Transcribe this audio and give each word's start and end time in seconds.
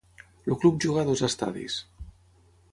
El 0.51 0.57
club 0.63 0.79
juga 0.85 1.03
a 1.03 1.07
dos 1.11 1.23
estadis. 1.29 1.79